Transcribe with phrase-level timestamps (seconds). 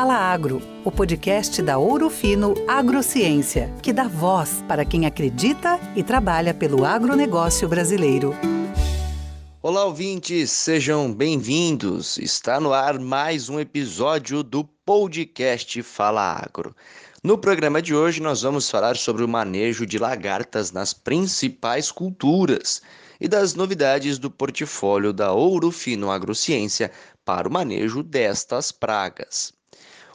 [0.00, 6.02] Fala Agro, o podcast da Ouro Fino Agrociência, que dá voz para quem acredita e
[6.02, 8.34] trabalha pelo agronegócio brasileiro.
[9.60, 12.16] Olá, ouvintes, sejam bem-vindos.
[12.16, 16.74] Está no ar mais um episódio do podcast Fala Agro.
[17.22, 22.80] No programa de hoje, nós vamos falar sobre o manejo de lagartas nas principais culturas
[23.20, 26.90] e das novidades do portfólio da Ouro Fino Agrociência
[27.22, 29.59] para o manejo destas pragas.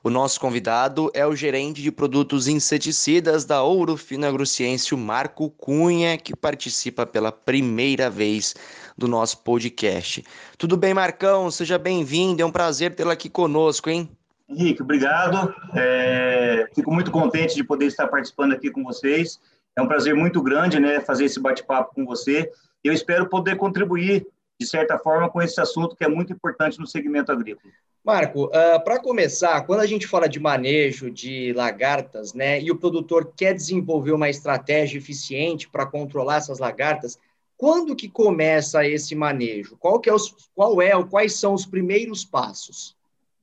[0.06, 6.16] O nosso convidado é o gerente de produtos inseticidas da Ouro Fino Agrociência, Marco Cunha,
[6.16, 8.54] que participa pela primeira vez
[8.96, 10.24] do nosso podcast.
[10.60, 11.50] Tudo bem, Marcão?
[11.50, 14.08] Seja bem-vindo, é um prazer tê-lo aqui conosco, hein?
[14.48, 15.52] Henrique, obrigado.
[15.74, 19.40] É, fico muito contente de poder estar participando aqui com vocês.
[19.76, 22.48] É um prazer muito grande, né, fazer esse bate-papo com você.
[22.84, 24.28] Eu espero poder contribuir
[24.60, 27.74] de certa forma com esse assunto que é muito importante no segmento agrícola.
[28.04, 32.76] Marco, uh, para começar, quando a gente fala de manejo de lagartas, né, e o
[32.76, 37.18] produtor quer desenvolver uma estratégia eficiente para controlar essas lagartas,
[37.58, 39.76] quando que começa esse manejo?
[39.78, 42.96] Qual, que é os, qual é, quais são os primeiros passos?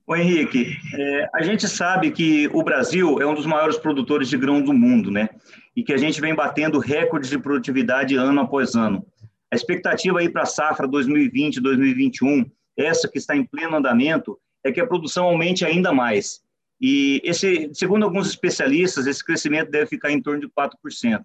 [0.07, 4.37] O Henrique, é, a gente sabe que o Brasil é um dos maiores produtores de
[4.37, 5.29] grão do mundo, né?
[5.75, 9.07] E que a gente vem batendo recordes de produtividade ano após ano.
[9.53, 14.81] A expectativa aí para a safra 2020-2021, essa que está em pleno andamento, é que
[14.81, 16.41] a produção aumente ainda mais.
[16.81, 21.23] E esse, segundo alguns especialistas, esse crescimento deve ficar em torno de 4%.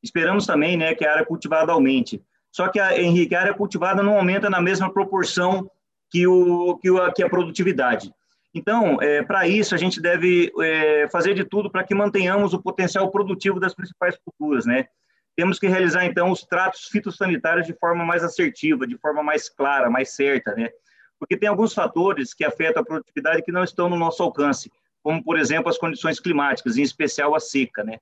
[0.00, 2.22] Esperamos também, né, que a área cultivada aumente.
[2.52, 5.68] Só que a Henrique, a área cultivada não aumenta na mesma proporção
[6.08, 8.14] que o que, o, que a produtividade.
[8.54, 12.62] Então, é, para isso, a gente deve é, fazer de tudo para que mantenhamos o
[12.62, 14.86] potencial produtivo das principais culturas, né?
[15.36, 19.90] Temos que realizar, então, os tratos fitossanitários de forma mais assertiva, de forma mais clara,
[19.90, 20.70] mais certa, né?
[21.18, 25.22] Porque tem alguns fatores que afetam a produtividade que não estão no nosso alcance, como,
[25.22, 27.98] por exemplo, as condições climáticas, em especial a seca, né?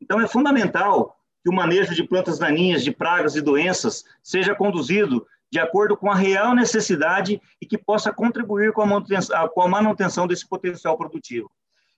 [0.00, 1.14] Então, é fundamental
[1.44, 6.10] que o manejo de plantas daninhas, de pragas e doenças seja conduzido de acordo com
[6.10, 10.96] a real necessidade e que possa contribuir com a manutenção, com a manutenção desse potencial
[10.96, 11.50] produtivo.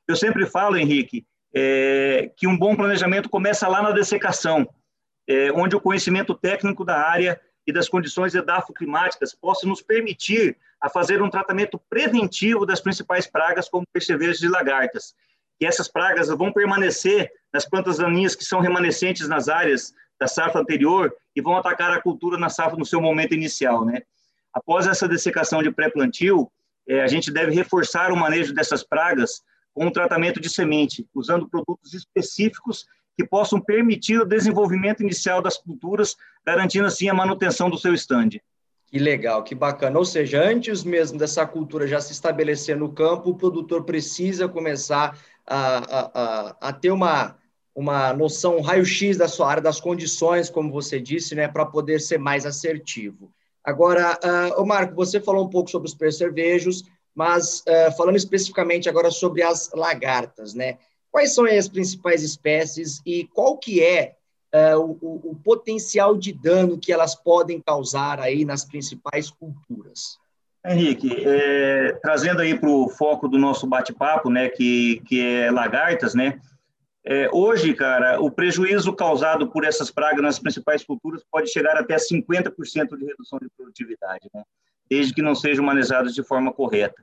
[0.09, 1.25] Eu sempre falo, Henrique,
[1.55, 4.69] é, que um bom planejamento começa lá na dessecação,
[5.29, 10.89] é, onde o conhecimento técnico da área e das condições edafoclimáticas possa nos permitir a
[10.89, 15.15] fazer um tratamento preventivo das principais pragas, como percevejos e lagartas.
[15.61, 20.61] E essas pragas vão permanecer nas plantas daninhas que são remanescentes nas áreas da safra
[20.61, 24.03] anterior e vão atacar a cultura na safra no seu momento inicial, né?
[24.53, 26.51] Após essa dessecação de pré-plantio,
[26.87, 29.43] é, a gente deve reforçar o manejo dessas pragas
[29.75, 35.59] com o tratamento de semente, usando produtos específicos que possam permitir o desenvolvimento inicial das
[35.59, 38.43] culturas, garantindo assim a manutenção do seu estande.
[38.87, 39.99] Que legal, que bacana.
[39.99, 45.19] Ou seja, antes mesmo dessa cultura já se estabelecer no campo, o produtor precisa começar
[45.47, 47.37] a, a, a, a ter uma,
[47.75, 52.19] uma noção raio-x da sua área, das condições, como você disse, né, para poder ser
[52.19, 53.33] mais assertivo.
[53.65, 54.19] Agora,
[54.59, 56.83] uh, Marco, você falou um pouco sobre os percevejos,
[57.15, 60.79] mas uh, falando especificamente agora sobre as lagartas, né?
[61.11, 64.15] Quais são as principais espécies e qual que é
[64.55, 70.19] uh, o, o, potencial de dano que elas podem causar aí nas principais culturas?
[70.65, 76.15] Henrique, é, trazendo aí para o foco do nosso bate-papo, né, que, que é lagartas,
[76.15, 76.41] né,
[77.05, 81.97] é, hoje, cara, o prejuízo causado por essas pragas nas principais culturas pode chegar até
[81.97, 84.45] 50% de redução de produtividade, né?
[84.93, 87.03] Desde que não sejam manejados de forma correta.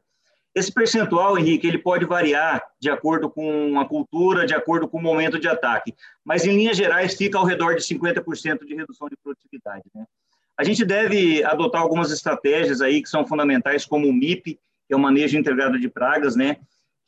[0.53, 5.01] Esse percentual, Henrique, ele pode variar de acordo com a cultura, de acordo com o
[5.01, 9.17] momento de ataque, mas em linhas gerais fica ao redor de 50% de redução de
[9.17, 9.83] produtividade.
[9.95, 10.05] Né?
[10.55, 14.95] A gente deve adotar algumas estratégias aí que são fundamentais, como o MIP, que é
[14.95, 16.57] o manejo integrado de pragas, né?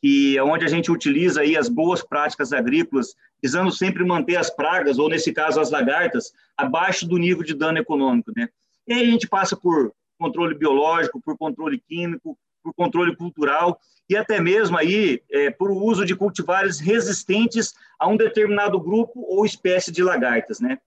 [0.00, 4.50] que é onde a gente utiliza aí as boas práticas agrícolas, visando sempre manter as
[4.50, 8.32] pragas, ou nesse caso as lagartas, abaixo do nível de dano econômico.
[8.36, 8.48] Né?
[8.88, 14.16] E aí a gente passa por controle biológico, por controle químico, por controle cultural e
[14.16, 19.90] até mesmo aí é, por uso de cultivares resistentes a um determinado grupo ou espécie
[19.90, 20.78] de lagartas, né?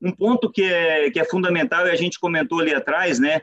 [0.00, 3.42] Um ponto que é, que é fundamental e a gente comentou ali atrás, né?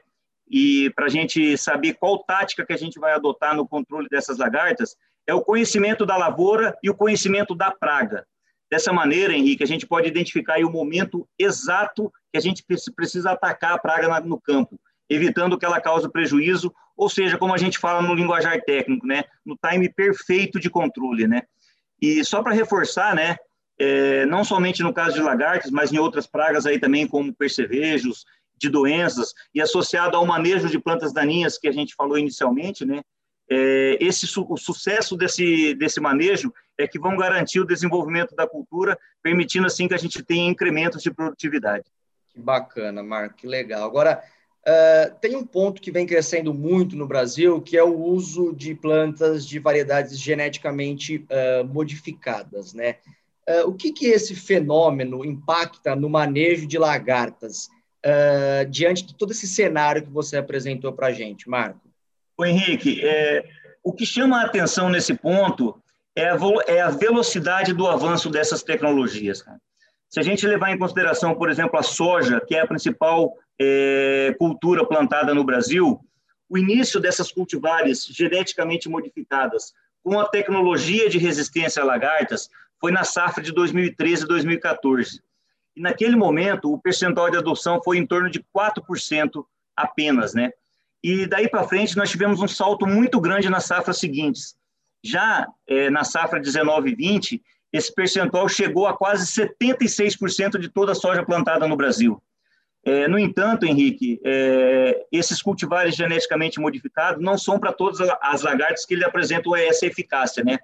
[0.49, 4.37] E para a gente saber qual tática que a gente vai adotar no controle dessas
[4.37, 4.95] lagartas
[5.27, 8.25] é o conhecimento da lavoura e o conhecimento da praga.
[8.71, 12.63] Dessa maneira, Henrique, a gente pode identificar o momento exato que a gente
[12.95, 14.79] precisa atacar a praga no campo
[15.09, 19.23] evitando que ela cause prejuízo, ou seja, como a gente fala no linguajar técnico, né,
[19.45, 21.43] no time perfeito de controle, né.
[22.01, 23.37] E só para reforçar, né,
[23.79, 28.25] é, não somente no caso de lagartas, mas em outras pragas aí também, como percevejos,
[28.57, 33.01] de doenças, e associado ao manejo de plantas daninhas que a gente falou inicialmente, né,
[33.49, 38.97] é, esse o sucesso desse, desse manejo é que vão garantir o desenvolvimento da cultura,
[39.21, 41.85] permitindo assim que a gente tenha incrementos de produtividade.
[42.29, 43.83] Que bacana, Marco, que legal.
[43.83, 44.21] Agora,
[44.67, 48.73] uh, tem um ponto que vem crescendo muito no Brasil, que é o uso de
[48.73, 52.95] plantas de variedades geneticamente uh, modificadas, né?
[53.47, 57.69] Uh, o que, que esse fenômeno impacta no manejo de lagartas
[58.69, 61.81] diante de todo esse cenário que você apresentou para a gente, Marco?
[62.37, 63.43] O Henrique, é,
[63.83, 65.75] o que chama a atenção nesse ponto
[66.15, 66.37] é a,
[66.67, 69.43] é a velocidade do avanço dessas tecnologias.
[70.07, 74.35] Se a gente levar em consideração, por exemplo, a soja, que é a principal é,
[74.37, 75.99] cultura plantada no Brasil,
[76.49, 79.73] o início dessas cultivares geneticamente modificadas
[80.03, 82.49] com a tecnologia de resistência a lagartas
[82.79, 85.21] foi na safra de 2013 e 2014.
[85.75, 90.51] E naquele momento, o percentual de adoção foi em torno de 4% apenas, né?
[91.03, 94.55] E daí para frente, nós tivemos um salto muito grande nas safras seguintes.
[95.03, 100.93] Já é, na safra 19 e 20, esse percentual chegou a quase 76% de toda
[100.93, 102.21] a soja plantada no Brasil.
[102.85, 108.85] É, no entanto, Henrique, é, esses cultivares geneticamente modificados não são para todas as lagartas
[108.85, 110.59] que ele apresentam essa eficácia, né?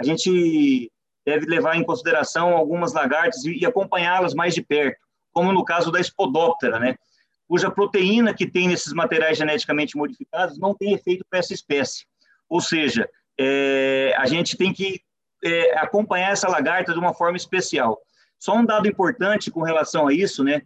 [0.00, 0.90] A gente
[1.26, 4.98] deve levar em consideração algumas lagartas e, acompanhá-las mais de perto,
[5.32, 6.96] como no caso da Spodoptera, né?
[7.48, 12.06] cuja proteína que tem nesses materiais geneticamente modificados não tem efeito para essa espécie.
[12.48, 15.00] Ou seja, é, a gente tem que
[15.42, 18.00] é, acompanhar essa lagarta de uma forma especial.
[18.38, 20.62] Só um dado importante com relação a isso, né,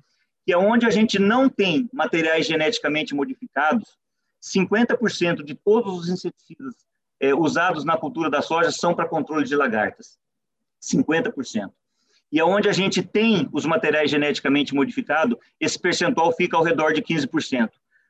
[0.48, 3.98] que é onde a gente não tem materiais geneticamente modificados,
[4.42, 6.74] 50% de todos os inseticidas
[7.20, 10.18] é, usados na cultura da soja são para controle de lagartas.
[10.82, 11.70] 50%
[12.32, 17.02] e aonde a gente tem os materiais geneticamente modificados, esse percentual fica ao redor de
[17.02, 17.68] 15%.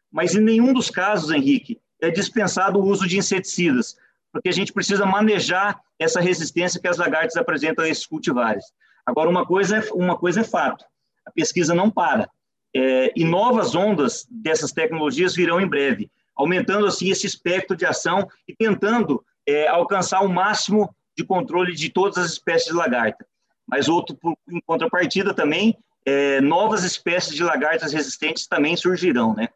[0.09, 3.97] Mas em nenhum dos casos, Henrique, é dispensado o uso de inseticidas,
[4.31, 8.65] porque a gente precisa manejar essa resistência que as lagartas apresentam a esses cultivares.
[9.05, 10.85] Agora, uma coisa é, uma coisa é fato,
[11.29, 12.29] a pesquisa não para.
[12.75, 18.29] É, e novas ondas dessas tecnologias virão em breve, aumentando assim esse espectro de ação
[18.47, 23.27] e tentando é, alcançar o máximo de controle de todas as espécies de lagarta
[23.69, 25.77] mas outro, em contrapartida também,
[26.07, 29.49] é, novas espécies de lagartas resistentes também surgirão, né?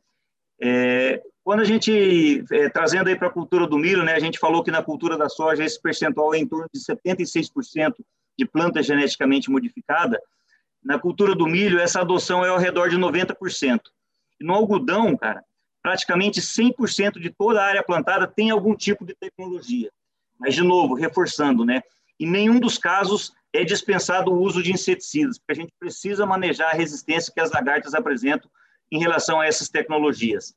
[0.61, 4.39] É, quando a gente, é, trazendo aí para a cultura do milho, né, a gente
[4.39, 7.95] falou que na cultura da soja esse percentual é em torno de 76%
[8.39, 10.21] de planta geneticamente modificada,
[10.85, 13.81] na cultura do milho essa adoção é ao redor de 90%.
[14.41, 15.45] E no algodão, cara,
[15.83, 19.91] praticamente 100% de toda a área plantada tem algum tipo de tecnologia.
[20.39, 21.83] Mas, de novo, reforçando, né,
[22.19, 26.71] em nenhum dos casos é dispensado o uso de inseticidas, porque a gente precisa manejar
[26.71, 28.51] a resistência que as lagartas apresentam
[28.91, 30.55] em relação a essas tecnologias.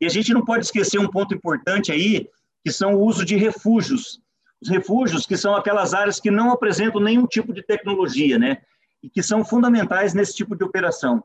[0.00, 2.28] E a gente não pode esquecer um ponto importante aí,
[2.64, 4.20] que são o uso de refúgios.
[4.60, 8.62] Os refúgios, que são aquelas áreas que não apresentam nenhum tipo de tecnologia, né?
[9.04, 11.22] E que são fundamentais nesse tipo de operação.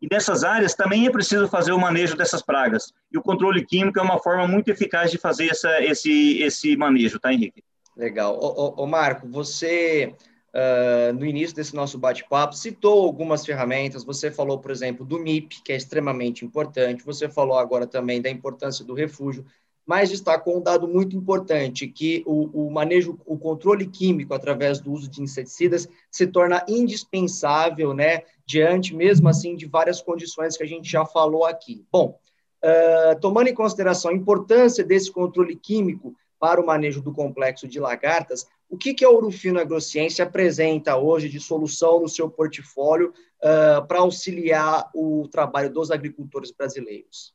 [0.00, 2.92] E nessas áreas também é preciso fazer o manejo dessas pragas.
[3.10, 7.18] E o controle químico é uma forma muito eficaz de fazer essa, esse, esse manejo,
[7.18, 7.64] tá, Henrique?
[7.96, 8.38] Legal.
[8.38, 10.14] Ô, ô, ô Marco, você
[10.54, 14.04] uh, no início desse nosso bate-papo, citou algumas ferramentas.
[14.04, 17.04] Você falou, por exemplo, do MIP, que é extremamente importante.
[17.04, 19.44] Você falou agora também da importância do refúgio,
[19.86, 24.92] mas destacou um dado muito importante, que o, o manejo, o controle químico através do
[24.92, 30.66] uso de inseticidas se torna indispensável, né, diante mesmo assim de várias condições que a
[30.66, 31.84] gente já falou aqui.
[31.92, 32.18] Bom,
[32.64, 37.78] uh, tomando em consideração a importância desse controle químico para o manejo do complexo de
[37.78, 43.86] lagartas, o que, que a Ourofino Agrociência apresenta hoje de solução no seu portfólio uh,
[43.86, 47.34] para auxiliar o trabalho dos agricultores brasileiros?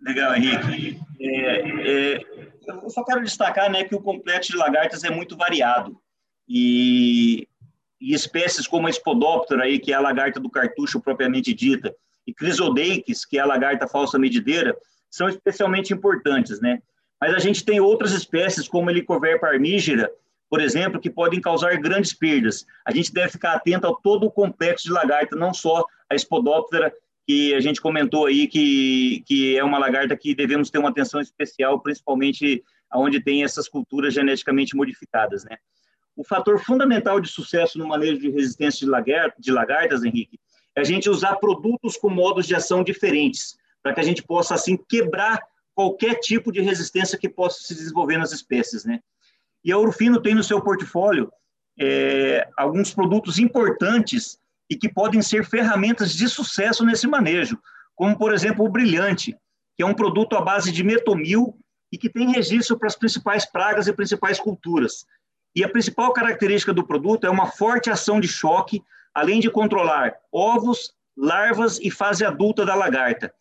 [0.00, 1.00] Legal, Henrique.
[1.20, 2.20] É, é,
[2.66, 6.00] eu só quero destacar né, que o complexo de lagartas é muito variado.
[6.48, 7.48] E,
[8.00, 11.94] e espécies como a Spodoptera, aí, que é a lagarta do cartucho propriamente dita,
[12.26, 14.76] e Chrysodeiques, que é a lagarta falsa medideira,
[15.10, 16.60] são especialmente importantes.
[16.60, 16.82] Né?
[17.20, 20.10] Mas a gente tem outras espécies, como a Helicoverpa armígera,
[20.48, 22.64] por exemplo, que podem causar grandes perdas.
[22.84, 26.92] A gente deve ficar atento a todo o complexo de lagarta, não só a Spodoptera,
[27.26, 31.20] que a gente comentou aí, que, que é uma lagarta que devemos ter uma atenção
[31.20, 32.62] especial, principalmente
[32.94, 35.56] onde tem essas culturas geneticamente modificadas, né?
[36.14, 40.38] O fator fundamental de sucesso no manejo de resistência de, de lagartas, Henrique,
[40.74, 44.54] é a gente usar produtos com modos de ação diferentes, para que a gente possa,
[44.54, 45.42] assim, quebrar
[45.74, 49.00] qualquer tipo de resistência que possa se desenvolver nas espécies, né?
[49.64, 51.30] E a Urfino tem no seu portfólio
[51.78, 57.58] é, alguns produtos importantes e que podem ser ferramentas de sucesso nesse manejo,
[57.94, 59.36] como, por exemplo, o Brilhante,
[59.76, 61.58] que é um produto à base de metomil
[61.92, 65.06] e que tem registro para as principais pragas e principais culturas.
[65.54, 68.82] E a principal característica do produto é uma forte ação de choque,
[69.14, 73.32] além de controlar ovos, larvas e fase adulta da lagarta.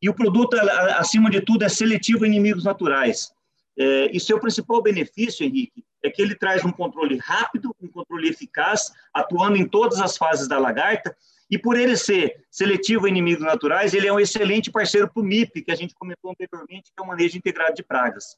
[0.00, 0.56] E o produto,
[0.96, 3.30] acima de tudo, é seletivo a inimigos naturais.
[3.78, 8.28] É, e seu principal benefício, Henrique, é que ele traz um controle rápido, um controle
[8.28, 11.14] eficaz, atuando em todas as fases da lagarta,
[11.50, 15.24] e por ele ser seletivo a inimigos naturais, ele é um excelente parceiro para o
[15.24, 18.36] MIP, que a gente comentou anteriormente, que é o manejo integrado de pragas.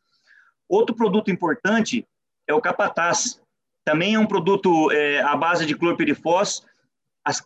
[0.68, 2.06] Outro produto importante
[2.48, 3.40] é o capataz.
[3.84, 6.62] Também é um produto é, à base de clorpirifós,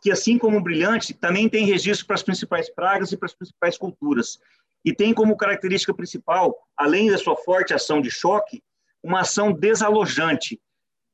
[0.01, 3.35] que assim como o brilhante, também tem registro para as principais pragas e para as
[3.35, 4.39] principais culturas.
[4.85, 8.63] E tem como característica principal, além da sua forte ação de choque,
[9.07, 10.61] uma ação desalojante,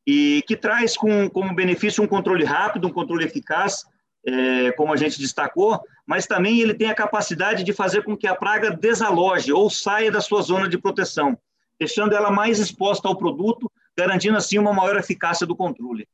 [0.07, 3.85] e que traz com, como benefício um controle rápido, um controle eficaz,
[4.27, 8.27] é, como a gente destacou, mas também ele tem a capacidade de fazer com que
[8.27, 11.39] a praga desaloje ou saia da sua zona de proteção,
[11.79, 16.09] deixando ela mais exposta ao produto, garantindo assim uma maior eficácia do controle.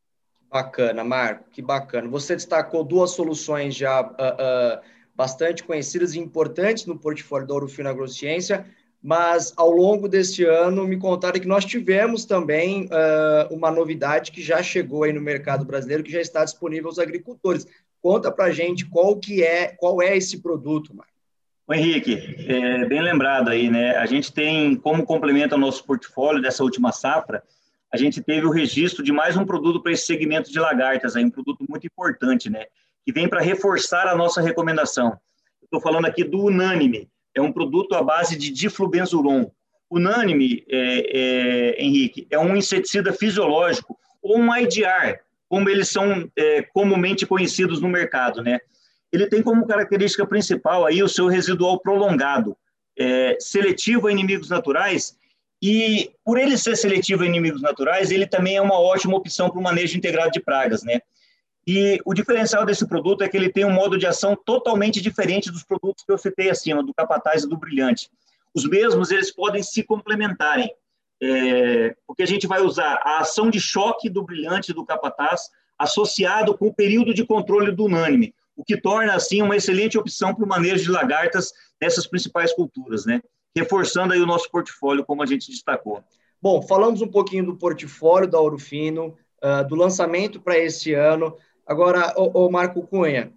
[0.51, 2.09] Bacana, Marco, que bacana.
[2.09, 4.81] Você destacou duas soluções já uh, uh,
[5.15, 8.67] bastante conhecidas e importantes no portfólio da Ourofino Agrociência,
[9.03, 14.43] mas ao longo deste ano me contaram que nós tivemos também uh, uma novidade que
[14.43, 17.67] já chegou aí no mercado brasileiro, que já está disponível aos agricultores.
[18.03, 21.13] Conta para gente qual que é, qual é esse produto, Marco.
[21.71, 22.15] Henrique,
[22.49, 23.95] é, bem lembrado aí, né?
[23.97, 27.43] A gente tem como complemento ao nosso portfólio dessa última safra,
[27.93, 31.25] a gente teve o registro de mais um produto para esse segmento de lagartas, aí,
[31.25, 32.67] um produto muito importante, né?
[33.05, 35.19] Que vem para reforçar a nossa recomendação.
[35.63, 39.51] Estou falando aqui do Unânime, é um produto à base de diflubenzuron.
[39.91, 46.63] Unânime, é, é, Henrique, é um inseticida fisiológico, ou um IDR, como eles são é,
[46.63, 48.61] comumente conhecidos no mercado, né?
[49.11, 52.55] Ele tem como característica principal aí o seu residual prolongado,
[52.99, 55.17] é, seletivo a inimigos naturais
[55.63, 59.59] e por ele ser seletivo a inimigos naturais, ele também é uma ótima opção para
[59.59, 61.01] o manejo integrado de pragas, né?
[61.71, 65.53] E o diferencial desse produto é que ele tem um modo de ação totalmente diferente
[65.53, 68.09] dos produtos que eu citei acima, do capataz e do brilhante.
[68.55, 70.75] Os mesmos, eles podem se complementarem,
[71.23, 75.51] é, porque a gente vai usar a ação de choque do brilhante e do capataz
[75.79, 80.35] associado com o período de controle do unânime, o que torna, assim, uma excelente opção
[80.35, 83.21] para o manejo de lagartas nessas principais culturas, né?
[83.55, 86.03] reforçando aí o nosso portfólio, como a gente destacou.
[86.41, 91.37] Bom, falamos um pouquinho do portfólio da Ouro Fino, uh, do lançamento para esse ano.
[91.69, 93.31] Agora, o, o Marco Cunha,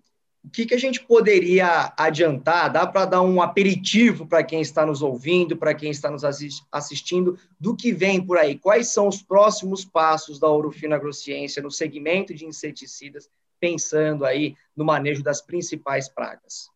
[0.44, 2.72] o que, que a gente poderia adiantar?
[2.72, 6.24] Dá para dar um aperitivo para quem está nos ouvindo, para quem está nos
[6.72, 8.58] assistindo, do que vem por aí?
[8.58, 14.86] Quais são os próximos passos da Ourofino Agrociência no segmento de inseticidas, pensando aí no
[14.86, 16.70] manejo das principais pragas?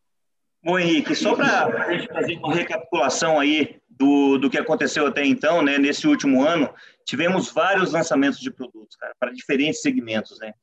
[0.62, 5.26] Bom, Henrique, só para a gente fazer uma recapitulação aí do, do que aconteceu até
[5.26, 6.70] então, né, nesse último ano,
[7.06, 10.54] tivemos vários lançamentos de produtos, para diferentes segmentos, né?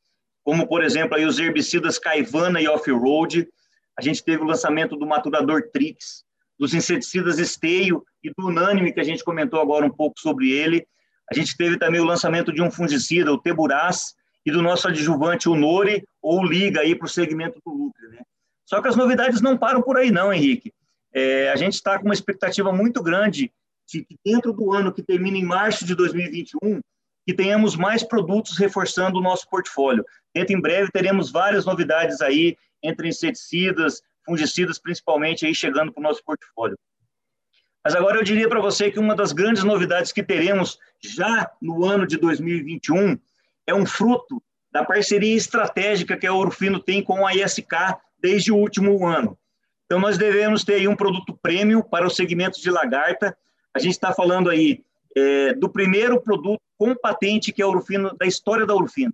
[0.44, 3.48] Como, por exemplo, aí os herbicidas Caivana e Off-Road,
[3.98, 6.24] a gente teve o lançamento do maturador Trix,
[6.58, 10.86] dos inseticidas Esteio e do Unânime, que a gente comentou agora um pouco sobre ele.
[11.30, 15.48] A gente teve também o lançamento de um fungicida, o Teburaz, e do nosso adjuvante,
[15.48, 18.20] o Nori, ou Liga, aí para o segmento do lucro, né?
[18.64, 20.72] Só que as novidades não param por aí, não, Henrique.
[21.12, 23.52] É, a gente está com uma expectativa muito grande
[23.86, 26.80] de que dentro do ano que termina em março de 2021,
[27.26, 30.04] que tenhamos mais produtos reforçando o nosso portfólio.
[30.34, 36.02] Dentro em breve teremos várias novidades aí, entre inseticidas, fungicidas, principalmente aí chegando para o
[36.02, 36.78] nosso portfólio.
[37.84, 41.84] Mas agora eu diria para você que uma das grandes novidades que teremos já no
[41.84, 43.18] ano de 2021
[43.66, 48.56] é um fruto da parceria estratégica que a Orofino tem com a ISK desde o
[48.56, 49.36] último ano.
[49.84, 53.36] Então, nós devemos ter aí um produto prêmio para o segmento de lagarta.
[53.74, 54.82] A gente está falando aí
[55.16, 59.12] é, do primeiro produto com patente que é a Urufino, da história da Urufino.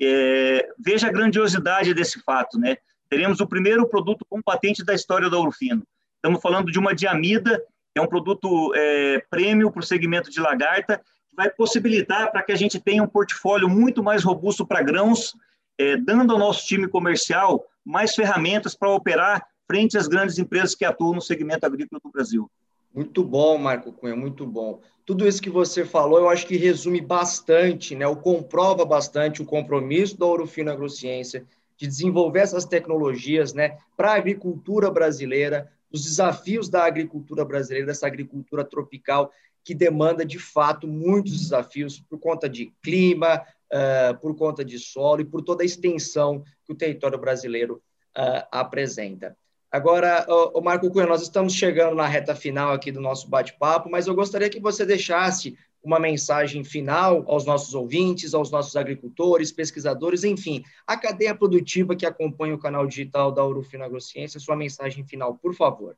[0.00, 2.76] É, veja a grandiosidade desse fato, né?
[3.08, 5.82] Teremos o primeiro produto com patente da história da Urufino.
[6.16, 10.40] Estamos falando de uma diamida, que é um produto é, prêmio para o segmento de
[10.40, 14.82] lagarta, que vai possibilitar para que a gente tenha um portfólio muito mais robusto para
[14.82, 15.36] grãos,
[15.78, 20.84] é, dando ao nosso time comercial mais ferramentas para operar frente às grandes empresas que
[20.84, 22.50] atuam no segmento agrícola do Brasil.
[22.94, 24.80] Muito bom, Marco Cunha, muito bom.
[25.04, 29.44] Tudo isso que você falou, eu acho que resume bastante, né, ou comprova bastante o
[29.44, 31.44] compromisso da Ourofino Agrociência
[31.76, 38.06] de desenvolver essas tecnologias, né, para a agricultura brasileira, os desafios da agricultura brasileira, dessa
[38.06, 39.32] agricultura tropical
[39.64, 45.22] que demanda de fato muitos desafios por conta de clima, uh, por conta de solo
[45.22, 47.82] e por toda a extensão que o território brasileiro
[48.16, 49.36] uh, apresenta.
[49.74, 54.06] Agora, o Marco Cunha, nós estamos chegando na reta final aqui do nosso bate-papo, mas
[54.06, 60.22] eu gostaria que você deixasse uma mensagem final aos nossos ouvintes, aos nossos agricultores, pesquisadores,
[60.22, 65.34] enfim, a cadeia produtiva que acompanha o canal digital da Urufino Agrociência, sua mensagem final,
[65.42, 65.96] por favor.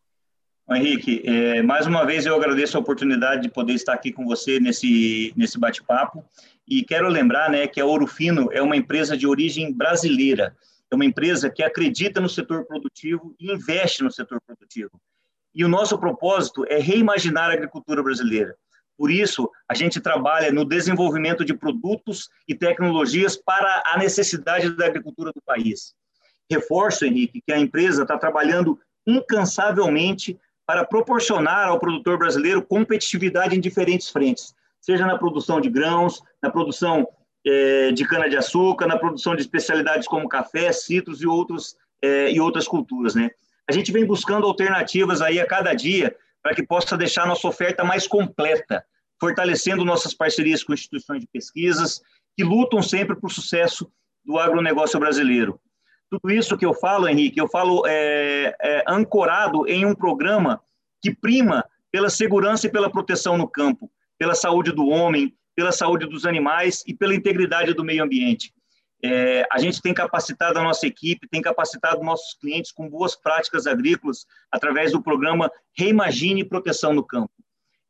[0.70, 4.58] Henrique, é, mais uma vez eu agradeço a oportunidade de poder estar aqui com você
[4.58, 6.24] nesse, nesse bate-papo
[6.66, 10.56] e quero lembrar né, que a Ouro Fino é uma empresa de origem brasileira,
[10.90, 14.90] é uma empresa que acredita no setor produtivo e investe no setor produtivo.
[15.54, 18.56] E o nosso propósito é reimaginar a agricultura brasileira.
[18.96, 24.86] Por isso, a gente trabalha no desenvolvimento de produtos e tecnologias para a necessidade da
[24.86, 25.94] agricultura do país.
[26.50, 33.60] Reforço, Henrique, que a empresa está trabalhando incansavelmente para proporcionar ao produtor brasileiro competitividade em
[33.60, 37.06] diferentes frentes, seja na produção de grãos, na produção
[37.92, 43.14] de cana-de-açúcar, na produção de especialidades como café, citros e, outros, é, e outras culturas.
[43.14, 43.30] Né?
[43.68, 47.84] A gente vem buscando alternativas aí a cada dia para que possa deixar nossa oferta
[47.84, 48.84] mais completa,
[49.20, 52.00] fortalecendo nossas parcerias com instituições de pesquisas
[52.36, 53.90] que lutam sempre por sucesso
[54.24, 55.60] do agronegócio brasileiro.
[56.10, 60.60] Tudo isso que eu falo, Henrique, eu falo é, é, ancorado em um programa
[61.02, 66.06] que prima pela segurança e pela proteção no campo, pela saúde do homem, pela saúde
[66.06, 68.52] dos animais e pela integridade do meio ambiente.
[69.02, 73.66] É, a gente tem capacitado a nossa equipe, tem capacitado nossos clientes com boas práticas
[73.66, 77.32] agrícolas através do programa Reimagine Proteção no Campo.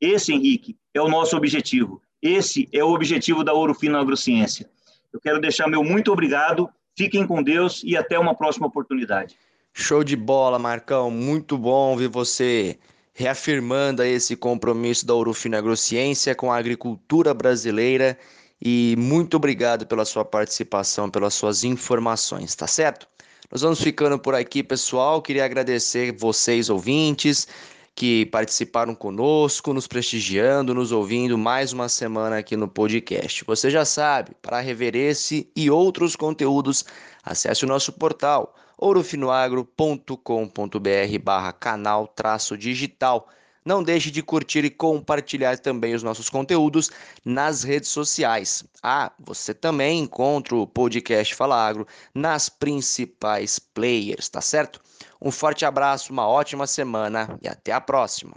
[0.01, 2.01] Esse, Henrique, é o nosso objetivo.
[2.23, 4.71] Esse é o objetivo da Ouro Fino Agrociência.
[5.13, 9.37] Eu quero deixar meu muito obrigado Fiquem com Deus e até uma próxima oportunidade.
[9.75, 11.11] Show de bola, Marcão.
[11.11, 12.79] Muito bom ver você
[13.17, 18.17] reafirmando esse compromisso da Urufina Agrociência com a agricultura brasileira
[18.61, 23.09] e muito obrigado pela sua participação, pelas suas informações, tá certo?
[23.51, 25.23] Nós vamos ficando por aqui, pessoal.
[25.23, 27.49] Queria agradecer vocês, ouvintes,
[27.95, 33.45] que participaram conosco, nos prestigiando, nos ouvindo mais uma semana aqui no podcast.
[33.47, 36.85] Você já sabe, para rever esse e outros conteúdos,
[37.25, 43.29] acesse o nosso portal ourofinoagro.com.br barra canal traço digital.
[43.65, 46.91] Não deixe de curtir e compartilhar também os nossos conteúdos
[47.25, 48.63] nas redes sociais.
[48.81, 54.81] Ah, você também encontra o podcast Fala Agro nas principais players, tá certo?
[55.21, 58.37] Um forte abraço, uma ótima semana e até a próxima.